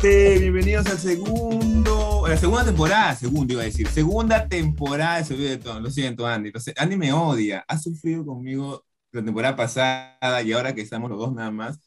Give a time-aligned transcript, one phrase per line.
[0.00, 0.38] gente?
[0.38, 5.80] Bienvenidos al segundo, a la segunda temporada, segundo iba a decir, segunda temporada de Tono.
[5.80, 6.52] Lo siento, Andy.
[6.76, 7.64] Andy me odia.
[7.68, 11.78] Ha sufrido conmigo la temporada pasada y ahora que estamos los dos nada más,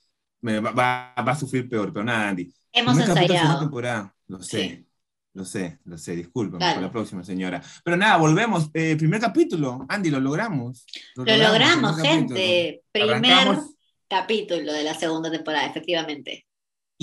[0.41, 1.91] me va, va- va a sufrir peor.
[1.93, 2.53] Pero nada, Andy.
[2.71, 3.59] Hemos ensayado.
[3.59, 4.13] temporada.
[4.27, 4.57] Lo sé.
[4.69, 4.87] Sí.
[5.35, 6.75] Lo sé, lo sé, discúlpame Dale.
[6.75, 7.59] por la próxima, señora.
[7.83, 8.69] Pero nada, volvemos.
[8.75, 10.85] Eh, primer capítulo, Andy, lo logramos.
[11.15, 12.37] Lo logramos, primer capítulo.
[12.39, 12.83] gente.
[12.91, 13.65] Primer Arrancamos.
[14.07, 16.45] capítulo de la segunda temporada, efectivamente.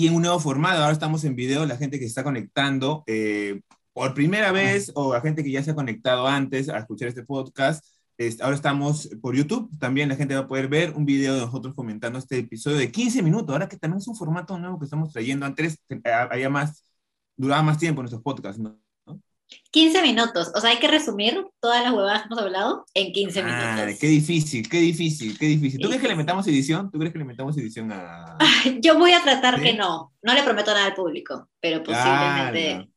[0.01, 0.79] Y en un nuevo formato.
[0.81, 3.61] Ahora estamos en video, la gente que se está conectando eh,
[3.93, 7.23] por primera vez o la gente que ya se ha conectado antes a escuchar este
[7.23, 7.85] podcast.
[8.17, 11.41] es- ahora estamos por YouTube, también la gente va a poder ver un video de
[11.41, 14.85] nosotros comentando este episodio de 15 minutos, ahora que también es un formato nuevo que
[14.85, 15.45] estamos trayendo.
[15.45, 16.85] Antes eh, había más,
[17.37, 18.79] duraba más tiempo nuestros podcasts, ¿no?
[19.71, 20.51] 15 minutos.
[20.55, 23.99] O sea, hay que resumir todas las huevadas que hemos hablado en 15 Ah, minutos.
[23.99, 25.79] qué difícil, qué difícil, qué difícil.
[25.81, 26.91] ¿Tú crees que le metamos edición?
[26.91, 28.37] ¿Tú crees que le metamos edición a...?
[28.81, 29.63] Yo voy a tratar ¿Sí?
[29.63, 30.13] que no.
[30.21, 32.61] No le prometo nada al público, pero posiblemente.
[32.73, 32.87] Claro.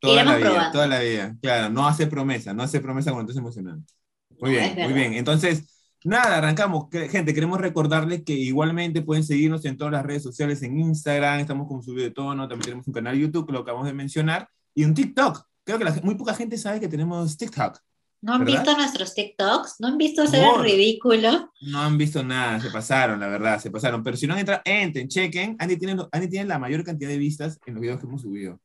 [0.00, 0.72] Toda Iremos la vida, probando.
[0.72, 1.36] toda la vida.
[1.42, 3.92] Claro, no hace promesa, no hace promesa cuando estás emocionante.
[4.40, 5.12] Muy No, bien, es muy bien.
[5.14, 6.86] Entonces, nada, arrancamos.
[7.10, 11.68] Gente, queremos recordarles que igualmente pueden seguirnos en todas las redes sociales, en Instagram, estamos
[11.68, 14.48] como Subido de Tono, también tenemos un canal de YouTube, que lo acabamos de mencionar,
[14.74, 15.44] y un TikTok.
[15.70, 17.78] Creo que la muy poca gente sabe que tenemos TikTok.
[18.22, 18.64] ¿No han ¿Verdad?
[18.64, 19.76] visto nuestros TikToks?
[19.78, 21.52] ¿No han visto hacer el ridículo?
[21.60, 24.02] No han visto nada, se pasaron, la verdad, se pasaron.
[24.02, 25.54] Pero si no han entrado, entren, chequen.
[25.60, 28.60] Andy tiene, Andy tiene la mayor cantidad de vistas en los videos que hemos subido.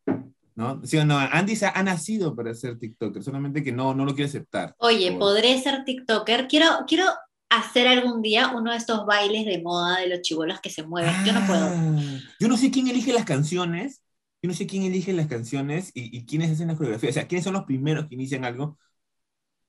[0.55, 0.81] ¿No?
[0.83, 1.19] ¿Sí o no?
[1.19, 4.73] Andy se ha, ha nacido para ser TikToker, solamente que no, no lo quiere aceptar.
[4.79, 6.47] Oye, Por- ¿podré ser TikToker?
[6.47, 7.05] Quiero, quiero
[7.51, 11.13] hacer algún día uno de estos bailes de moda de los chibolos que se mueven.
[11.23, 11.65] Yo no puedo.
[11.67, 14.01] Ah, Yo no sé quién elige las canciones.
[14.45, 17.09] Yo no sé quién elige las canciones y, y quiénes hacen la coreografía.
[17.09, 18.77] O sea, quiénes son los primeros que inician algo.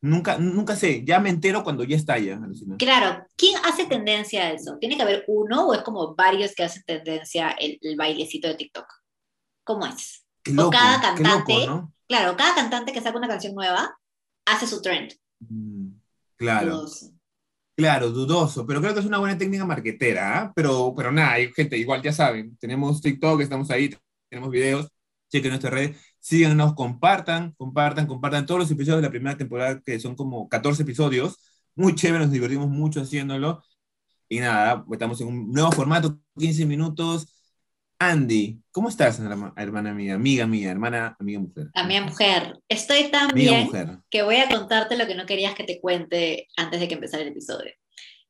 [0.02, 1.02] Nunca, nunca sé.
[1.02, 2.76] Ya me entero cuando ya alucina.
[2.76, 4.76] Claro, ¿quién hace tendencia a eso?
[4.78, 8.54] ¿Tiene que haber uno o es como varios que hacen tendencia el, el bailecito de
[8.56, 8.84] TikTok?
[9.64, 10.26] ¿Cómo es?
[10.42, 11.94] Qué o cada qué loco, cantante- ¿no?
[12.06, 13.98] Claro, cada cantante que saca una canción nueva
[14.44, 15.14] hace su trend.
[15.38, 15.88] Mm,
[16.36, 16.76] Claro.
[16.76, 17.12] Dudoso.
[17.76, 20.52] Claro, dudoso, pero creo que es una buena técnica marquetera, ¿ah?
[20.54, 23.88] pero, pero nada, gente, igual ya saben, tenemos TikTok, estamos ahí,
[24.36, 24.88] tenemos videos,
[25.30, 29.98] chequen nuestras redes, síganos, compartan, compartan, compartan todos los episodios de la primera temporada, que
[29.98, 31.36] son como 14 episodios,
[31.74, 33.62] muy chévere, nos divertimos mucho haciéndolo,
[34.28, 37.32] y nada, estamos en un nuevo formato, 15 minutos.
[37.98, 41.70] Andy, ¿cómo estás, herma- hermana mía, amiga mía, hermana, amiga mujer?
[41.74, 43.98] A mi mujer, estoy tan Amiga bien mujer.
[44.10, 47.22] que voy a contarte lo que no querías que te cuente antes de que empezara
[47.22, 47.72] el episodio.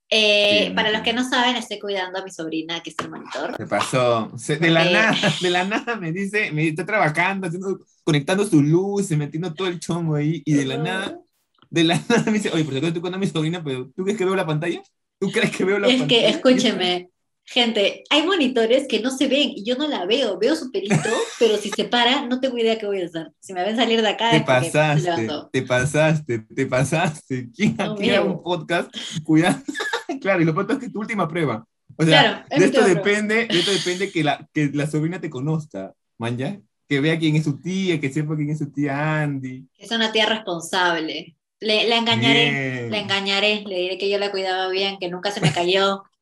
[0.08, 3.56] Eh, para los que no saben, estoy cuidando a mi sobrina, que es el monitor.
[3.56, 4.30] Se pasó.
[4.38, 8.46] Se- de la Porque- nada, de la nada me dice, me está trabajando, haciendo, conectando
[8.46, 11.18] su luz, metiendo todo el chongo ahí, y de la nada,
[11.70, 14.04] de la nada me dice, oye, por cierto, estoy cuando a mi sobrina, pero ¿tú
[14.04, 14.80] crees que veo la pantalla?
[15.18, 16.20] ¿Tú crees que veo la Es pantalla?
[16.20, 17.10] que, escúcheme,
[17.44, 20.38] gente, hay monitores que no se ven y yo no la veo.
[20.38, 20.94] Veo su pelito,
[21.40, 23.32] pero si se para, no tengo idea qué voy a hacer.
[23.40, 25.12] Si me ven salir de acá, Te es pasaste,
[25.52, 27.48] te pasaste, te pasaste.
[27.54, 28.94] ¿Quién No aquí un podcast?
[29.24, 29.58] Cuidado.
[30.20, 31.66] claro, y lo pronto es que es tu última prueba.
[31.96, 35.20] O sea, Claro, es de esto depende, de esto depende que la, que la sobrina
[35.20, 36.60] te conozca, man, ¿ya?
[36.88, 39.66] Que vea quién es su tía, que sepa quién es su tía Andy.
[39.78, 41.36] Es una tía responsable.
[41.60, 42.90] Le, la engañaré, Bien.
[42.90, 46.02] la engañaré, le diré que yo la cuidaba bien, que nunca se me cayó.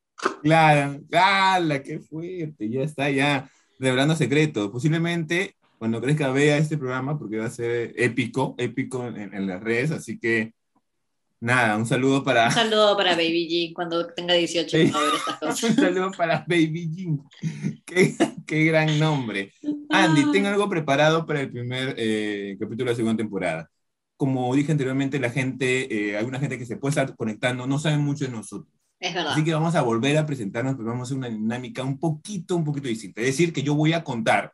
[0.41, 1.83] Claro, ¡hala!
[1.83, 2.69] ¡Qué fuerte!
[2.69, 4.71] Ya está, ya revelando secretos.
[4.71, 9.61] Posiblemente cuando crezca vea este programa, porque va a ser épico, épico en, en las
[9.61, 9.91] redes.
[9.91, 10.53] Así que,
[11.45, 14.87] nada, un saludo para, Un saludo para Baby G cuando tenga 18 Sí.
[14.87, 15.63] para ver estas cosas.
[15.69, 17.19] un saludo para Baby Jean.
[17.85, 19.51] Qué, qué gran nombre.
[19.89, 23.69] Andy, tengo algo preparado para el primer eh, capítulo de la segunda temporada.
[24.17, 27.97] Como dije anteriormente, la gente, eh, alguna gente que se puede estar conectando, no sabe
[27.97, 28.73] mucho de nosotros.
[28.99, 29.33] Es verdad.
[29.33, 32.55] Así que vamos a volver a presentarnos, pero vamos a hacer una dinámica un poquito,
[32.55, 33.21] un poquito distinta.
[33.21, 34.53] Es decir, que yo voy a contar,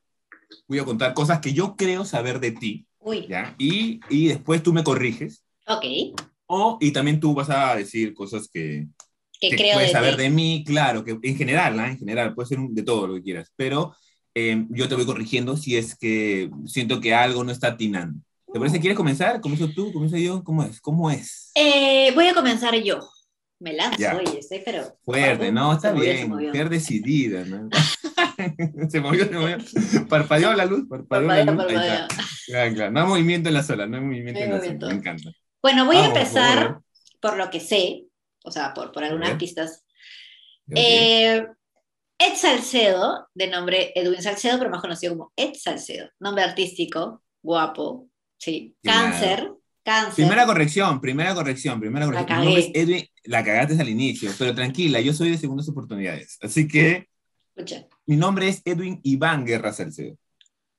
[0.67, 3.55] voy a contar cosas que yo creo saber de ti, Uy, ¿ya?
[3.59, 5.85] Y, y después tú me corriges, ok.
[6.51, 8.87] O, y también tú vas a decir cosas que,
[9.39, 10.23] Que que creo puedes de saber ti.
[10.23, 11.87] de mí, claro, que en general, ¿ah?
[11.89, 13.95] En general, puede ser un- de todo lo que quieras, pero
[14.35, 18.19] eh, yo te voy corrigiendo si es que siento que algo no está atinando.
[18.53, 18.79] ¿Te parece?
[18.81, 19.39] ¿Quieres comenzar?
[19.41, 19.91] ¿Comienzo tú?
[19.93, 20.43] ¿Comienzo yo?
[20.43, 20.79] ¿Cómo es?
[20.81, 21.51] ¿Cómo es?
[21.55, 22.99] Eh, voy a comenzar yo.
[23.59, 24.15] Me lanzo, Ya.
[24.17, 24.83] oye, estoy pero...
[25.05, 27.69] Fuerte, no, está bien, mujer decidida, ¿no?
[28.89, 29.57] se movió, se movió.
[30.09, 31.49] Parpadeó la luz, parpadeó la luz.
[31.49, 31.93] ahí parpadeo.
[32.07, 32.07] está.
[32.47, 32.91] Claro, claro.
[32.91, 34.85] No hay movimiento en la sola, no hay movimiento No hay en la movimiento.
[34.87, 35.31] sola, me encanta.
[35.61, 36.79] Bueno, voy a por empezar
[37.21, 38.05] por lo que sé,
[38.43, 39.85] o sea, por, por algunas pistas.
[40.73, 41.45] Eh,
[42.17, 46.09] Ed Salcedo, de nombre Edwin Salcedo, pero más conocido como Ed Salcedo.
[46.19, 48.75] Nombre artístico, guapo, sí.
[48.83, 49.51] Cáncer,
[49.83, 50.13] cáncer.
[50.25, 52.39] Primera corrección, primera corrección, primera La corrección.
[52.39, 52.79] Mi nombre es cagué.
[52.81, 56.37] Edwin, la cagaste al inicio, pero tranquila, yo soy de segundas oportunidades.
[56.41, 57.07] Así que,
[57.55, 57.85] Escucha.
[58.05, 60.15] Mi nombre es Edwin Iván Guerra Salcedo.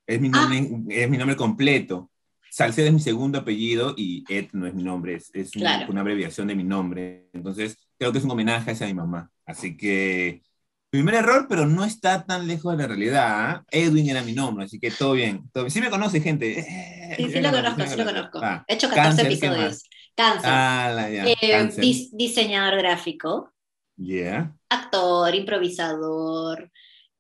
[0.07, 0.49] Es mi Ah.
[0.49, 2.11] nombre, es mi nombre completo.
[2.55, 5.91] Salcedo es mi segundo apellido y Ed no es mi nombre, es, es una- Claro.
[5.93, 7.31] una abreviación de mi nombre.
[7.33, 9.31] Entonces, creo que es un homenaje hacia mi mamá.
[9.47, 10.43] Así que,
[10.91, 13.27] primer error, pero no está tan lejos de la realidad.
[13.27, 13.65] ¿ah?
[13.71, 15.49] Edwin era mi nombre, así que todo bien.
[15.51, 15.71] Todo bien.
[15.71, 16.59] Sí me conoce, gente.
[16.61, 18.41] Eh, Sí, sí me lo conozco, sí lo conozco.
[18.43, 19.83] Ah, He hecho 14 Cáncer, ¿qué episodios.
[20.15, 20.51] Cáncer.
[20.53, 21.83] ah, la, ya, Eh, cáncer.
[21.85, 23.51] dis- diseñador gráfico,
[23.97, 24.55] Yeah.
[24.69, 26.71] actor, improvisador,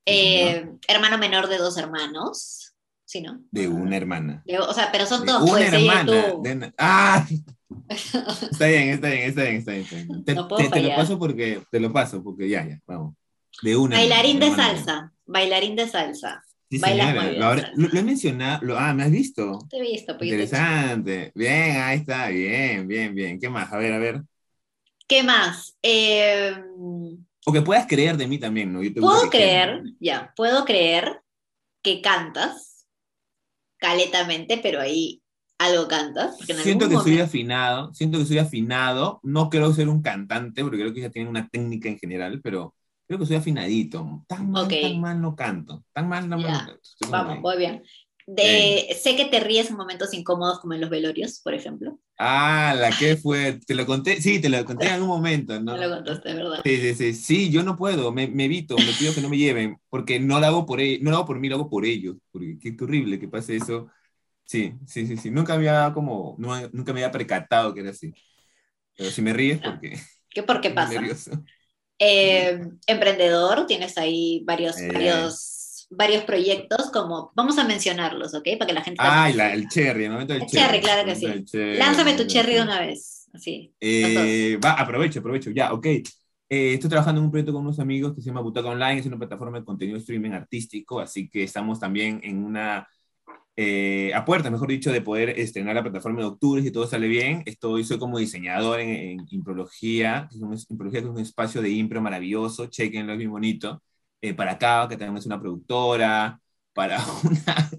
[0.05, 2.72] eh, hermano menor de dos hermanos.
[3.13, 3.43] Sí, ¿no?
[3.51, 4.43] De una hermana.
[4.47, 6.31] De- o sea, pero son De todos, una pues, hermana.
[6.33, 6.43] tú.
[6.43, 7.27] de una- ¡Ah!
[7.91, 9.83] Está bien, está bien, está bien, está bien.
[9.85, 10.25] está bien.
[10.25, 13.15] Te, No puedo te- te lo paso porque, te lo paso porque ya, ya, vamos.
[13.63, 13.97] De una.
[13.97, 14.69] Bailarín de hermana.
[14.77, 16.43] salsa, bailarín de salsa.
[16.71, 17.33] Sí, señora.
[17.33, 18.65] Lo, habré- lo- lo he mencionado.
[18.65, 19.59] lo- ah, ¿me has visto?
[19.69, 20.35] Te he visto, poquito.
[20.37, 21.33] Interesante.
[21.35, 22.29] Bien, ahí está.
[22.29, 23.39] Bien, bien, bien.
[23.39, 23.71] ¿Qué más?
[23.71, 24.23] A ver, a ver.
[25.07, 25.77] ¿Qué más?
[25.83, 26.55] Eh,
[27.45, 28.83] O que puedas creer de mí también, ¿no?
[28.83, 31.21] Yo te puedo que creer, ya, puedo creer
[31.83, 32.72] que cantas
[33.83, 35.21] caletamente, pero ahí
[35.59, 36.39] algo cantas.
[36.39, 39.21] Siento que algún soy momento- afinado, siento que soy afinado.
[39.23, 42.75] No creo ser un cantante, porque creo que ya tienen una técnica en general, pero
[43.07, 44.25] creo que soy afinadito.
[44.27, 45.85] Tan mal, tan mal no canto.
[45.93, 46.53] Tan mal, tan mal Ya.
[46.53, 46.81] no canto.
[46.83, 47.83] Estoy Vamos, voy bien.
[48.27, 51.99] De, sé que te ríes en momentos incómodos como en los velorios, por ejemplo.
[52.19, 53.59] Ah, la que fue.
[53.67, 55.77] Te lo conté, sí, te lo conté en algún momento, ¿no?
[55.77, 56.61] No lo contaste, ¿verdad?
[56.65, 59.39] Sí, sí, sí, sí, yo no puedo, me, me evito, me pido que no me
[59.39, 61.85] lleven, porque no lo hago por ellos, no lo hago por mí, lo hago por
[61.85, 63.89] ellos, porque qué, horrible que pase eso.
[64.45, 68.13] Sí, sí, sí, sí, nunca había como, no, nunca me había percatado que era así.
[68.97, 69.99] Pero si me ríes, porque
[70.31, 71.03] ¿Qué por qué pasa?
[71.99, 74.89] Eh, emprendedor, tienes ahí varios, Eh.
[74.93, 75.52] varios,
[75.97, 78.49] varios proyectos, como vamos a mencionarlos, ¿ok?
[78.59, 80.67] Para que la gente también la, el cherry, el momento del El cherry.
[80.67, 81.45] cherry, claro que sí.
[81.45, 83.73] cherry, Lánzame tu cherry de una vez, así.
[83.81, 85.87] Eh, va, aprovecho, aprovecho, ya, ok.
[85.87, 89.07] Eh, estoy trabajando en un proyecto con unos amigos que se llama Butaca Online, es
[89.07, 92.87] una plataforma de contenido streaming artístico, así que estamos también en una,
[93.57, 97.07] eh, a puerta, mejor dicho, de poder estrenar la plataforma en octubre, si todo sale
[97.09, 97.43] bien.
[97.47, 101.63] Estoy, soy como diseñador en, en Imprología, que es un, Imprología, que es un espacio
[101.63, 103.83] de impro maravilloso, chequenlo, es bien bonito.
[104.23, 106.41] Eh, para acá, que también es una productora,
[106.73, 107.71] para una,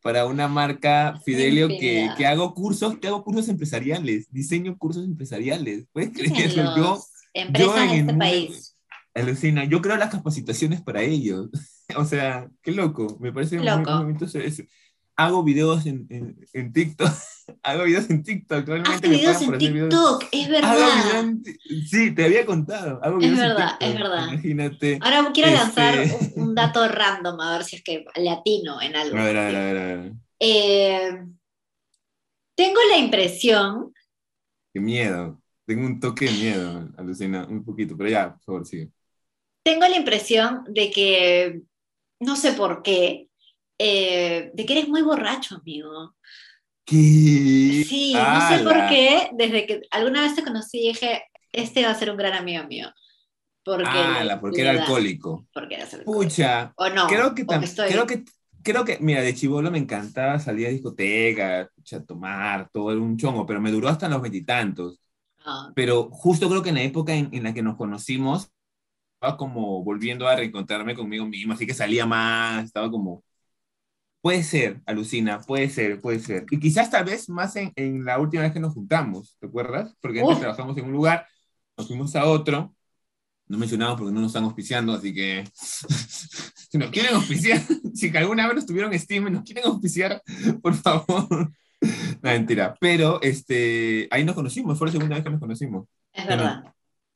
[0.00, 5.86] para una marca Fidelio que, que hago cursos, que hago cursos empresariales, diseño cursos empresariales.
[5.92, 6.76] ¿Puedes En creerlo?
[6.76, 7.04] Yo,
[7.34, 8.76] empresas en este país.
[9.14, 11.50] alucina, yo creo las capacitaciones para ellos.
[11.96, 13.90] o sea, qué loco, me parece muy, Loco.
[13.92, 14.62] muy bonito eso.
[15.16, 17.08] Hago videos en, en, en TikTok,
[17.62, 19.88] hago videos en TikTok, realmente me videos en videos.
[19.90, 21.20] TikTok, es verdad.
[21.20, 21.44] en
[21.86, 22.98] sí, te había contado.
[23.02, 24.28] Hago Es videos en verdad, TikTok, es verdad.
[24.32, 24.98] Imagínate.
[25.02, 25.94] Ahora quiero Este- lanzar
[26.36, 29.18] un, un dato random, a ver si es que latino en algo.
[29.18, 30.12] A ver, a ver, a ver, a ver.
[30.40, 31.10] Eh,
[32.56, 33.92] tengo la impresión,
[34.74, 35.38] Qué miedo.
[35.66, 38.90] Tengo un toque de miedo, alucina, un poquito, pero ya, por favor, sigue.
[39.64, 41.60] tengo la impresión de que,
[42.20, 43.28] no sé por qué,
[43.82, 46.14] eh, de que eres muy borracho, amigo.
[46.84, 47.84] ¿Qué?
[47.88, 51.94] Sí, no sé por qué, desde que alguna vez te conocí dije, este va a
[51.94, 52.88] ser un gran amigo mío.
[53.64, 54.40] Porque, ¡Hala!
[54.40, 55.46] Porque le era alcohólico.
[55.52, 56.12] Porque era alcohólico.
[56.12, 57.06] Pucha, O no.
[57.08, 58.24] creo que, tam- estoy- creo que
[58.64, 63.16] creo que mira de chivolo me encantaba salir a discotecas pucha, tomar todo era un
[63.16, 65.00] chongo pero me duró hasta los veintitantos
[65.44, 68.50] Ah, pero justo creo que en la época en, en la que nos conocimos
[69.14, 73.24] estaba como volviendo a reencontrarme conmigo mismo así que salía más estaba como
[74.22, 78.18] puede ser alucina puede ser puede ser y quizás tal vez más en, en la
[78.18, 79.94] última vez que nos juntamos ¿te acuerdas?
[80.00, 80.40] porque antes Uf.
[80.40, 81.26] trabajamos en un lugar
[81.76, 82.74] nos fuimos a otro
[83.52, 87.60] no mencionamos porque no nos están auspiciando, así que si nos quieren auspiciar,
[87.94, 90.22] si que alguna vez nos tuvieron Steam y nos quieren auspiciar,
[90.62, 91.52] por favor.
[91.80, 92.74] No, mentira.
[92.80, 95.86] Pero este, ahí nos conocimos, fue la segunda vez que nos conocimos.
[96.12, 96.64] es verdad.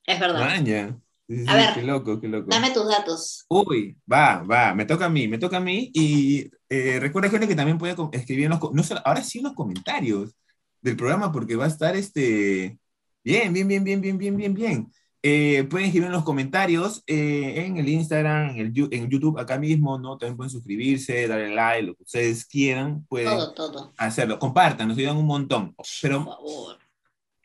[0.04, 0.40] Es verdad.
[0.40, 0.98] Maña.
[1.28, 1.74] Sí, A sí, ver.
[1.74, 2.46] qué loco, qué loco.
[2.48, 3.44] Dame tus datos.
[3.48, 5.90] Uy, va, va, me toca a mí, me toca a mí.
[5.92, 9.44] Y eh, recuerda, gente, que también puede escribir en los, no solo- ahora sí en
[9.44, 10.36] los comentarios
[10.80, 12.78] del programa, porque va a estar este,
[13.24, 14.92] bien, bien, bien, bien, bien, bien, bien, bien.
[15.22, 19.58] Eh, pueden escribir en los comentarios, eh, en el Instagram, en el en YouTube, acá
[19.58, 20.16] mismo, ¿no?
[20.16, 23.92] También pueden suscribirse, darle like, lo que ustedes quieran, pueden Todo, todo.
[23.98, 24.38] hacerlo.
[24.38, 25.74] Compartan, nos ayudan un montón.
[25.74, 26.76] Por Pero favor.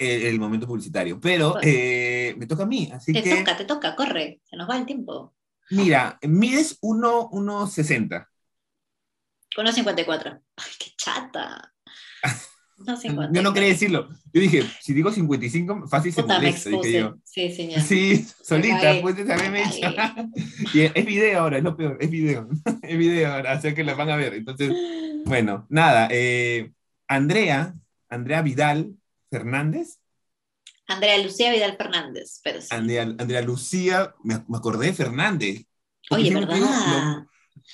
[0.01, 1.19] El, el momento publicitario.
[1.19, 1.61] Pero Bueno.
[1.63, 4.41] eh, me toca a mí, así Te que, toca, te toca, corre.
[4.49, 5.33] Se nos va el tiempo.
[5.69, 8.27] mira, mides 1, 1,60.
[9.57, 10.41] 1.54.
[10.57, 11.73] Ay, qué chata.
[12.77, 13.29] 1.54.
[13.33, 14.09] Yo no quería decirlo.
[14.33, 17.15] Yo dije, si digo 55, fácil se Puta, me molesta, dije yo.
[17.23, 17.81] Sí, ya.
[17.81, 19.87] Sí, solita, pues haberme me hecho.
[20.73, 22.47] Y es video ahora, es lo peor, es video.
[22.81, 24.33] Es video ahora, o sea que lo van a ver.
[24.33, 24.71] Entonces,
[25.25, 26.07] bueno, nada.
[26.11, 26.71] eh,
[27.07, 27.75] Andrea,
[28.09, 28.95] Andrea Vidal
[29.31, 29.97] Fernández,
[30.87, 32.41] Andrea Lucía Vidal Fernández.
[32.43, 32.67] Pero sí.
[32.69, 35.63] Andrea, Andrea Lucía, me, me acordé de Fernández.
[36.09, 36.57] Oye, digo ¿verdad?
[36.57, 37.27] lo-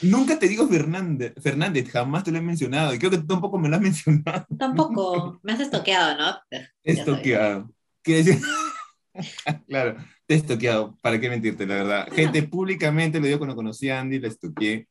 [0.10, 2.94] nunca te digo Fernández, Fernández, jamás te lo he mencionado.
[2.94, 4.46] Y creo que tú tampoco me lo has mencionado.
[4.58, 5.40] Tampoco.
[5.44, 6.60] Me has estoqueado, ¿no?
[6.84, 7.72] Estoqueado.
[8.04, 8.42] Quiere decir.
[9.68, 9.98] claro,
[10.28, 10.96] te he estoqueado.
[11.02, 12.08] ¿Para qué mentirte, la verdad?
[12.14, 14.88] Gente, públicamente lo digo cuando conocí a Andy, la estoqueé.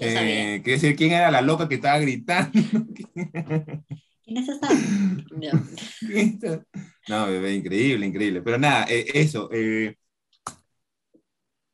[0.00, 2.52] Eh, quiere decir, ¿quién era la loca que estaba gritando?
[7.08, 8.42] No, bebé, increíble, increíble.
[8.42, 9.48] Pero nada, eh, eso.
[9.52, 9.96] eh,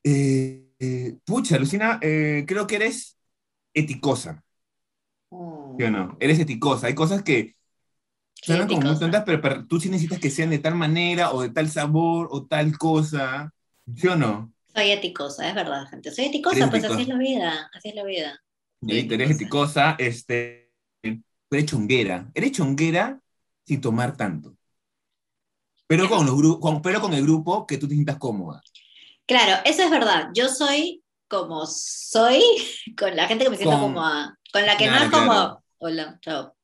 [0.05, 3.19] eh, pucha, Lucina, creo que eres
[3.75, 4.45] eticosa,
[5.79, 6.17] ¿sí o no?
[6.21, 6.87] Eres eticosa.
[6.87, 7.57] Hay cosas que
[8.35, 11.43] suenan como muy tontas, pero, pero tú sí necesitas que sean de tal manera, o
[11.43, 13.53] de tal sabor, o tal cosa.
[13.97, 14.53] ¿Sí o no?
[14.75, 16.13] Soy eticosa, es verdad, gente.
[16.13, 17.71] Soy eticosa, pues así es la vida.
[17.73, 18.41] Así es la vida.
[18.83, 20.66] Y eres eticosa, este,
[21.57, 22.31] tú eres chonguera.
[22.35, 23.21] Eres chonguera
[23.65, 24.57] sin tomar tanto.
[25.87, 28.61] Pero con, los con, pero con el grupo que tú te sientas cómoda.
[29.27, 30.29] Claro, eso es verdad.
[30.35, 32.43] Yo soy como soy
[32.99, 34.39] con la gente que me siento Con- cómoda.
[34.53, 35.65] Con la que Claro, no es como, claro.
[35.79, 36.57] hola, chao.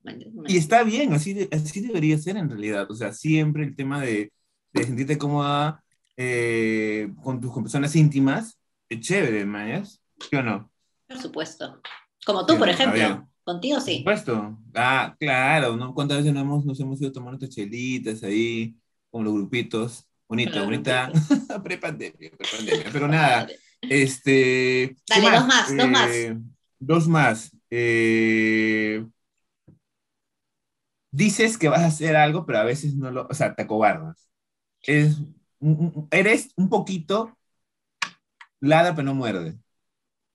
[0.48, 2.90] Y está bien, así, de- así debería ser en realidad.
[2.90, 4.32] O sea, siempre el tema de,
[4.72, 5.82] de sentirte cómoda
[6.16, 8.58] eh, con tus con personas íntimas,
[8.88, 10.00] es chévere, mañas.
[10.28, 10.70] ¿Sí o no?
[11.08, 11.80] Por supuesto.
[12.24, 13.28] Como tú, Sí, por ejemplo.
[13.44, 13.98] Contigo Por sí.
[13.98, 14.58] supuesto.
[14.74, 15.94] Ah, claro, ¿no?
[15.94, 18.76] ¿Cuántas veces no hemos, nos hemos ido a tomar chelitas ahí,
[19.10, 20.06] con los grupitos?
[20.28, 21.10] Bonita, los bonita.
[21.64, 22.86] prepandemia, prepandemia.
[22.92, 23.48] Pero nada,
[23.82, 24.96] este.
[25.06, 26.10] ¿qué Dale, dos más, dos más.
[26.10, 26.38] Eh,
[26.78, 27.50] Dos más.
[27.70, 29.04] Eh,
[31.10, 33.26] dices que vas a hacer algo, pero a veces no lo.
[33.28, 34.28] O sea, te acobardas.
[34.82, 35.18] Es,
[36.10, 37.36] eres un poquito
[38.60, 39.58] ladra, pero no muerde.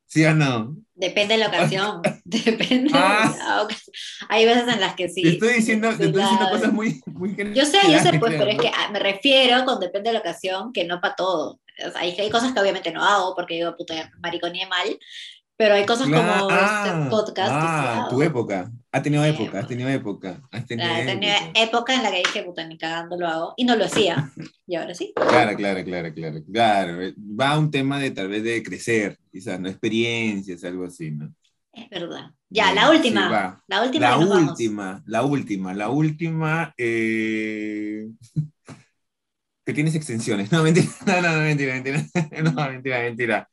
[0.07, 0.75] ¿Sí o no?
[0.95, 2.01] Depende de la ocasión.
[2.25, 3.31] Depende Ah.
[3.31, 3.93] de la ocasión.
[4.29, 5.21] Hay veces en las que sí.
[5.21, 8.39] te estoy diciendo, te estoy diciendo cosas muy, muy Yo sé, yo sé, pues, creo,
[8.45, 11.59] pero es que ah, me refiero con depende de la ocasión, que no para todo.
[11.85, 14.97] O sea, hay, hay cosas que obviamente no hago porque digo, puta, mariconía mal,
[15.57, 18.71] pero hay cosas como ah, este podcast ah, tu época.
[18.91, 20.41] Ha tenido época, has tenido época.
[20.51, 21.61] Has tenido Claro, tenía época.
[21.61, 24.31] época en la que dije, puta, ni cagando lo hago, y no lo hacía.
[24.67, 25.13] Y ahora sí.
[25.15, 27.13] Claro, claro, claro, claro, claro.
[27.17, 29.67] Va a un tema de tal vez de crecer, quizás, ¿no?
[29.67, 31.33] Experiencias, algo así, ¿no?
[31.73, 32.31] Es verdad.
[32.49, 33.61] Ya, la última.
[33.67, 34.09] la última.
[34.09, 38.07] La última, la última, la última, eh,
[39.65, 40.51] que tienes extensiones.
[40.51, 42.05] No, mentira, no, no, no, mentira, mentira.
[42.43, 43.49] No, mentira, mentira.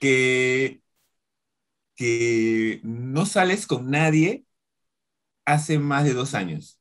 [0.00, 0.80] Que,
[1.98, 4.46] que no sales con nadie
[5.44, 6.78] hace más de dos años.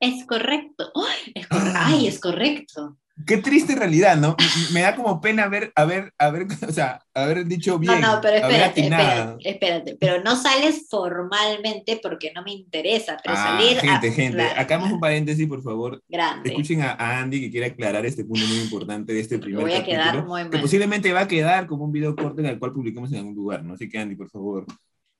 [0.00, 0.90] Es correcto.
[0.94, 1.86] ¡Ay, es, corre- Ah.
[1.88, 2.98] Ay, es correcto.
[3.26, 4.36] Qué triste realidad, ¿no?
[4.72, 8.36] Me da como pena haber, haber, haber, o sea, haber dicho bien, no, no, pero
[8.36, 9.96] espérate, espérate, espérate.
[10.00, 14.60] Pero no sales formalmente porque no me interesa, pero Ah, salir a- gente, gente, claro,
[14.60, 16.02] hagamos un paréntesis, por favor.
[16.08, 16.50] grande.
[16.50, 19.78] Escuchen a, Andy que quiere aclarar este punto muy importante de este primer Voy a
[19.80, 20.60] capítulo, quedar muy que mal.
[20.60, 23.62] posiblemente va a quedar como un video corto en el cual publiquemos en algún lugar,
[23.64, 23.74] ¿no?
[23.74, 24.66] Así que Andy, por favor.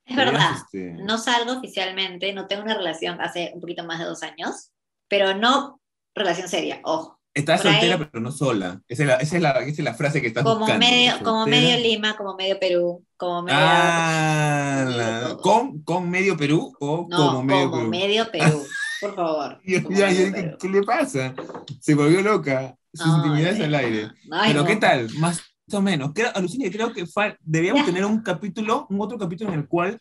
[0.07, 4.07] Es verdad, este, no salgo oficialmente, no tengo una relación hace un poquito más de
[4.07, 4.73] dos años,
[5.07, 5.80] pero no
[6.16, 7.20] relación seria, ojo.
[7.41, 8.81] Estás por ahí- soltera, pero no sola.
[8.89, 10.87] Esa es la, esa es la, esa es la frase que estás Como buscando.
[10.87, 13.59] medio, como medio Lima, como medio Perú, como medio...
[13.61, 15.39] Ah, medio la- todo.
[15.41, 17.91] ¿con, ¿con medio Perú o no, como medio como Perú?
[17.91, 18.63] medio Perú,
[19.01, 19.61] por favor.
[19.85, 20.57] Como ya, medio Perú.
[20.61, 21.35] ¿qué le pasa?
[21.81, 22.77] Se volvió loca.
[22.93, 23.77] Sus Ay, intimidades al no.
[23.79, 24.09] aire.
[24.33, 24.67] Ay, Pero no.
[24.67, 25.09] ¿qué tal?
[25.19, 25.41] Más
[25.73, 26.11] o menos.
[26.15, 27.05] Creo, alucina, creo que
[27.41, 27.87] debíamos Ya.
[27.87, 30.01] tener un capítulo, un otro capítulo en el cual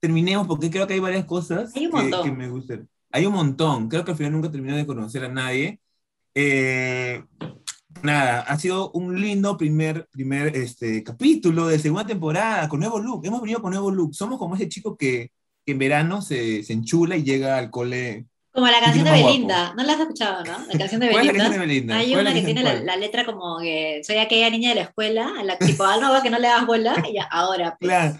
[0.00, 2.88] terminemos, porque creo que hay varias cosas Hay que, que me gustan.
[3.10, 3.88] Hay un montón.
[3.88, 5.80] Creo que al final nunca terminé de conocer a nadie.
[6.38, 7.24] Eh,
[8.02, 13.24] nada, ha sido un lindo primer, primer este, capítulo de segunda temporada con nuevo look.
[13.24, 14.14] Hemos venido con nuevo look.
[14.14, 15.30] Somos como ese chico que,
[15.64, 18.26] que en verano se, se enchula y llega al cole.
[18.52, 19.32] Como la canción de más guapo.
[19.32, 20.58] Belinda, ¿no la has escuchado, no?
[20.66, 21.38] La canción de ¿Cuál es la Belinda.
[21.38, 21.96] canción de Belinda?
[21.96, 24.74] Hay ¿Cuál es una que tiene la, la letra como que soy aquella niña de
[24.74, 27.88] la escuela, a la tipo, algo que no le das bola, y ahora, pues.
[27.88, 28.18] Claro,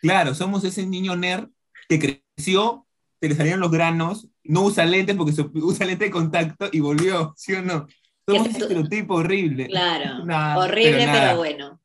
[0.00, 1.50] claro, somos ese niño nerd
[1.90, 2.86] que creció,
[3.20, 6.80] se le salieron los granos, no usa lentes porque se- usa lente de contacto y
[6.80, 7.86] volvió, ¿sí o no?
[8.26, 9.66] Somos ese estereotipo horrible.
[9.66, 10.24] Claro,
[10.60, 11.80] horrible, pero bueno.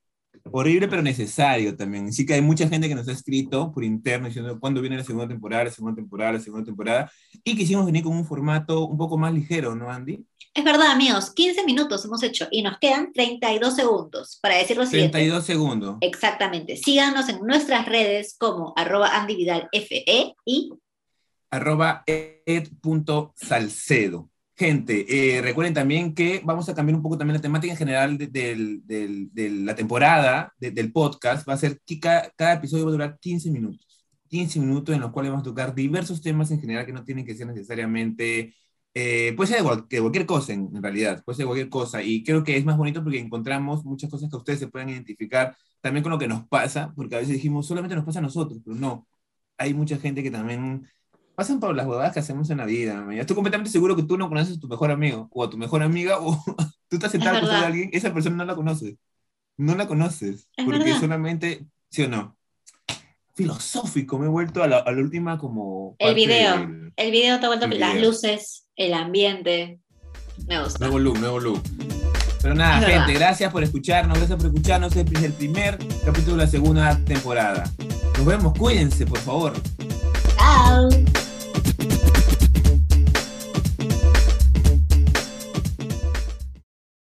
[0.52, 2.08] Horrible pero necesario también.
[2.08, 5.04] Así que hay mucha gente que nos ha escrito por interno diciendo cuándo viene la
[5.04, 7.12] segunda temporada, la segunda temporada, la segunda temporada.
[7.44, 10.24] Y quisimos venir con un formato un poco más ligero, ¿no, Andy?
[10.54, 14.86] Es verdad, amigos, 15 minutos hemos hecho y nos quedan 32 segundos para decir lo
[14.86, 15.14] siguiente.
[15.14, 15.98] 32 segundos.
[16.02, 16.78] Exactamente.
[16.78, 20.72] Síganos en nuestras redes como arroba Andy Vidal FE y
[21.56, 22.04] arroba
[23.06, 24.30] ed.salcedo.
[24.58, 28.18] Gente, eh, recuerden también que vamos a cambiar un poco también la temática en general
[28.18, 31.48] de, del- del- de la temporada de- del podcast.
[31.48, 33.86] Va a ser que cada, cada episodio va a durar 15 minutos.
[34.30, 37.26] 15 minutos en los cuales vamos a tocar diversos temas en general que no tienen
[37.26, 38.54] que ser necesariamente
[38.94, 41.70] eh, puede ser de, cual- de cualquier cosa en, en realidad, puede ser de cualquier
[41.70, 42.02] cosa.
[42.02, 45.56] Y creo que es más bonito porque encontramos muchas cosas que ustedes se pueden identificar
[45.82, 48.62] también con lo que nos pasa, porque a veces dijimos, solamente nos pasa a nosotros,
[48.64, 49.06] pero no.
[49.58, 50.88] Hay mucha gente que también
[51.36, 52.96] pasan por las huevadas que hacemos en la vida.
[53.02, 53.18] man.
[53.18, 55.84] Estoy completamente seguro que tú no conoces a tu mejor amigo o a tu mejor
[55.84, 56.42] amiga o
[56.90, 58.96] tú estás sentado con alguien, esa persona no la conoces.
[59.58, 60.48] No la conoces.
[60.56, 61.00] Es porque verdad.
[61.00, 62.36] solamente, ¿sí o no?
[63.36, 65.96] Filosófico, me he vuelto a la, a la última como...
[66.00, 66.58] El video.
[66.58, 68.10] del- El video te ha vuelto El las video.
[68.10, 69.80] luces, el ambiente.
[70.48, 70.80] Me gusta.
[70.80, 71.62] Nuevo look, nuevo look.
[72.42, 73.14] Pero nada, Es gente, verdad.
[73.28, 74.96] gracias por escucharnos, gracias por escucharnos.
[74.96, 77.64] Este es el primer capítulo de la segunda temporada.
[78.18, 79.54] Nos vemos, cuídense, por favor.
[80.38, 80.90] Chao.